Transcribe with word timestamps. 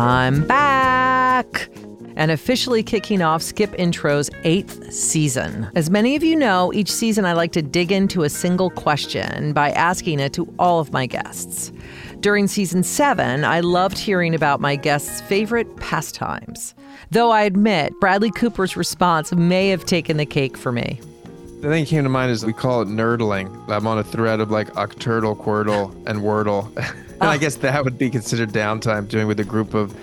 I'm 0.00 0.46
back 0.46 1.68
and 2.16 2.30
officially 2.30 2.82
kicking 2.82 3.20
off 3.20 3.42
Skip 3.42 3.74
Intro's 3.78 4.30
eighth 4.44 4.90
season. 4.94 5.70
As 5.74 5.90
many 5.90 6.16
of 6.16 6.24
you 6.24 6.36
know, 6.36 6.72
each 6.72 6.90
season 6.90 7.26
I 7.26 7.34
like 7.34 7.52
to 7.52 7.60
dig 7.60 7.92
into 7.92 8.22
a 8.22 8.30
single 8.30 8.70
question 8.70 9.52
by 9.52 9.72
asking 9.72 10.18
it 10.18 10.32
to 10.32 10.50
all 10.58 10.80
of 10.80 10.90
my 10.90 11.04
guests. 11.04 11.70
During 12.20 12.46
season 12.46 12.82
seven, 12.82 13.44
I 13.44 13.60
loved 13.60 13.98
hearing 13.98 14.34
about 14.34 14.58
my 14.58 14.74
guests' 14.74 15.20
favorite 15.20 15.76
pastimes. 15.76 16.74
Though 17.10 17.30
I 17.30 17.42
admit, 17.42 17.92
Bradley 18.00 18.30
Cooper's 18.30 18.78
response 18.78 19.34
may 19.34 19.68
have 19.68 19.84
taken 19.84 20.16
the 20.16 20.24
cake 20.24 20.56
for 20.56 20.72
me. 20.72 20.98
The 21.60 21.68
thing 21.68 21.84
that 21.84 21.90
came 21.90 22.04
to 22.04 22.08
mind 22.08 22.30
is 22.30 22.46
we 22.46 22.54
call 22.54 22.80
it 22.80 22.88
nerdling. 22.88 23.68
I'm 23.68 23.86
on 23.86 23.98
a 23.98 24.04
thread 24.04 24.40
of 24.40 24.50
like 24.50 24.72
Octordle, 24.72 25.36
Quordle, 25.36 25.94
and 26.06 26.20
Wordle. 26.20 26.72
and 27.20 27.30
I 27.30 27.38
guess 27.38 27.56
that 27.56 27.84
would 27.84 27.98
be 27.98 28.10
considered 28.10 28.50
downtime 28.50 29.08
doing 29.08 29.26
with 29.26 29.40
a 29.40 29.44
group 29.44 29.74
of 29.74 29.94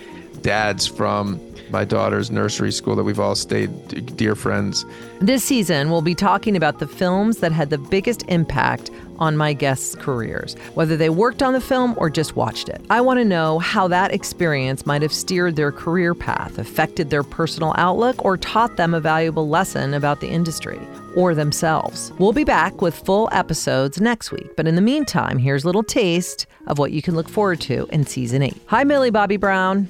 dads 0.42 0.86
from 0.86 1.40
my 1.70 1.84
daughter's 1.84 2.30
nursery 2.30 2.72
school 2.72 2.96
that 2.96 3.04
we've 3.04 3.20
all 3.20 3.34
stayed 3.34 4.16
dear 4.16 4.34
friends. 4.34 4.84
This 5.20 5.44
season, 5.44 5.90
we'll 5.90 6.02
be 6.02 6.14
talking 6.14 6.56
about 6.56 6.78
the 6.78 6.86
films 6.86 7.38
that 7.38 7.52
had 7.52 7.70
the 7.70 7.78
biggest 7.78 8.24
impact 8.28 8.90
on 9.18 9.36
my 9.36 9.52
guests' 9.52 9.96
careers, 9.96 10.54
whether 10.74 10.96
they 10.96 11.10
worked 11.10 11.42
on 11.42 11.52
the 11.52 11.60
film 11.60 11.94
or 11.96 12.08
just 12.08 12.36
watched 12.36 12.68
it. 12.68 12.80
I 12.88 13.00
want 13.00 13.18
to 13.18 13.24
know 13.24 13.58
how 13.58 13.88
that 13.88 14.14
experience 14.14 14.86
might 14.86 15.02
have 15.02 15.12
steered 15.12 15.56
their 15.56 15.72
career 15.72 16.14
path, 16.14 16.58
affected 16.58 17.10
their 17.10 17.24
personal 17.24 17.74
outlook, 17.76 18.24
or 18.24 18.36
taught 18.36 18.76
them 18.76 18.94
a 18.94 19.00
valuable 19.00 19.48
lesson 19.48 19.92
about 19.92 20.20
the 20.20 20.28
industry 20.28 20.80
or 21.18 21.34
themselves. 21.34 22.12
We'll 22.20 22.32
be 22.32 22.44
back 22.44 22.80
with 22.80 22.94
full 22.94 23.28
episodes 23.32 24.00
next 24.00 24.30
week, 24.30 24.54
but 24.56 24.68
in 24.68 24.76
the 24.76 24.80
meantime, 24.80 25.36
here's 25.36 25.64
a 25.64 25.66
little 25.66 25.82
taste 25.82 26.46
of 26.68 26.78
what 26.78 26.92
you 26.92 27.02
can 27.02 27.16
look 27.16 27.28
forward 27.28 27.60
to 27.62 27.88
in 27.90 28.06
season 28.06 28.40
8. 28.40 28.56
Hi 28.66 28.84
Millie 28.84 29.10
Bobby 29.10 29.36
Brown. 29.36 29.88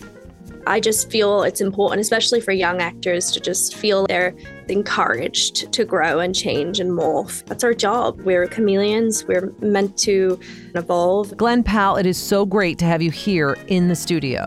I 0.66 0.80
just 0.80 1.10
feel 1.10 1.42
it's 1.42 1.60
important, 1.60 2.00
especially 2.00 2.40
for 2.40 2.52
young 2.52 2.80
actors, 2.80 3.30
to 3.32 3.40
just 3.40 3.76
feel 3.76 4.06
they're 4.06 4.34
encouraged 4.68 5.70
to 5.70 5.84
grow 5.84 6.18
and 6.18 6.34
change 6.34 6.80
and 6.80 6.90
morph. 6.90 7.44
That's 7.44 7.62
our 7.62 7.74
job. 7.74 8.20
We're 8.22 8.46
chameleons, 8.46 9.26
we're 9.26 9.52
meant 9.60 9.98
to 9.98 10.40
evolve. 10.74 11.36
Glen 11.36 11.62
Powell, 11.62 11.96
it 11.96 12.06
is 12.06 12.16
so 12.16 12.46
great 12.46 12.78
to 12.78 12.86
have 12.86 13.02
you 13.02 13.10
here 13.10 13.58
in 13.66 13.88
the 13.88 13.96
studio. 13.96 14.46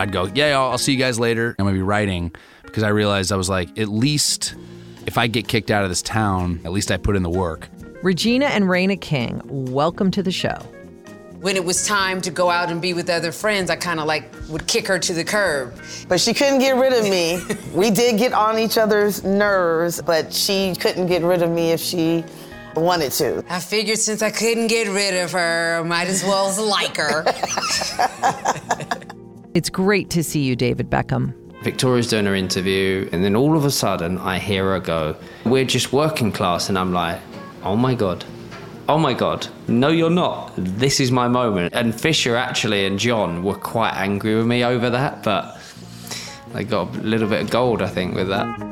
I'd 0.00 0.10
go, 0.10 0.24
yeah, 0.34 0.58
I'll, 0.58 0.72
I'll 0.72 0.78
see 0.78 0.92
you 0.92 0.98
guys 0.98 1.20
later. 1.20 1.54
I'm 1.56 1.66
gonna 1.66 1.76
be 1.76 1.82
writing 1.82 2.32
because 2.64 2.82
I 2.82 2.88
realized 2.88 3.30
I 3.30 3.36
was 3.36 3.48
like, 3.48 3.78
at 3.78 3.88
least 3.88 4.56
if 5.10 5.18
I 5.18 5.26
get 5.26 5.48
kicked 5.48 5.72
out 5.72 5.82
of 5.82 5.90
this 5.90 6.02
town, 6.02 6.60
at 6.64 6.70
least 6.70 6.92
I 6.92 6.96
put 6.96 7.16
in 7.16 7.24
the 7.24 7.30
work. 7.30 7.68
Regina 8.00 8.46
and 8.46 8.70
Reina 8.70 8.96
King, 8.96 9.42
welcome 9.44 10.12
to 10.12 10.22
the 10.22 10.30
show 10.30 10.56
when 11.40 11.56
it 11.56 11.64
was 11.64 11.86
time 11.86 12.20
to 12.20 12.30
go 12.30 12.50
out 12.50 12.70
and 12.70 12.82
be 12.82 12.92
with 12.92 13.08
other 13.08 13.32
friends, 13.32 13.70
I 13.70 13.76
kind 13.76 13.98
of 13.98 14.04
like 14.04 14.30
would 14.50 14.66
kick 14.66 14.86
her 14.88 14.98
to 14.98 15.14
the 15.14 15.24
curb. 15.24 15.74
But 16.06 16.20
she 16.20 16.34
couldn't 16.34 16.58
get 16.58 16.76
rid 16.76 16.92
of 16.92 17.04
me. 17.04 17.40
we 17.74 17.90
did 17.90 18.18
get 18.18 18.34
on 18.34 18.58
each 18.58 18.76
other's 18.76 19.24
nerves, 19.24 20.02
but 20.02 20.34
she 20.34 20.74
couldn't 20.78 21.06
get 21.06 21.22
rid 21.22 21.42
of 21.42 21.50
me 21.50 21.70
if 21.70 21.80
she 21.80 22.24
wanted 22.76 23.12
to. 23.12 23.42
I 23.48 23.58
figured 23.58 23.96
since 23.96 24.20
I 24.20 24.30
couldn't 24.30 24.66
get 24.66 24.88
rid 24.88 25.14
of 25.14 25.32
her, 25.32 25.80
I 25.80 25.82
might 25.82 26.08
as 26.08 26.22
well 26.22 26.52
like 26.62 26.98
her. 26.98 27.24
it's 29.54 29.70
great 29.70 30.10
to 30.10 30.22
see 30.22 30.42
you, 30.42 30.56
David 30.56 30.90
Beckham. 30.90 31.39
Victoria's 31.62 32.08
doing 32.08 32.26
her 32.26 32.34
interview, 32.34 33.08
and 33.12 33.22
then 33.22 33.36
all 33.36 33.56
of 33.56 33.64
a 33.64 33.70
sudden 33.70 34.18
I 34.18 34.38
hear 34.38 34.72
her 34.72 34.80
go, 34.80 35.16
We're 35.44 35.64
just 35.64 35.92
working 35.92 36.32
class. 36.32 36.68
And 36.68 36.78
I'm 36.78 36.92
like, 36.92 37.20
Oh 37.62 37.76
my 37.76 37.94
God, 37.94 38.24
oh 38.88 38.98
my 38.98 39.14
God, 39.14 39.46
no, 39.68 39.88
you're 39.88 40.10
not. 40.10 40.52
This 40.56 41.00
is 41.00 41.12
my 41.12 41.28
moment. 41.28 41.74
And 41.74 41.98
Fisher 41.98 42.34
actually 42.34 42.86
and 42.86 42.98
John 42.98 43.44
were 43.44 43.54
quite 43.54 43.92
angry 43.94 44.34
with 44.36 44.46
me 44.46 44.64
over 44.64 44.90
that, 44.90 45.22
but 45.22 45.60
they 46.52 46.64
got 46.64 46.96
a 46.96 47.00
little 47.00 47.28
bit 47.28 47.42
of 47.42 47.50
gold, 47.50 47.82
I 47.82 47.88
think, 47.88 48.14
with 48.14 48.28
that. 48.28 48.69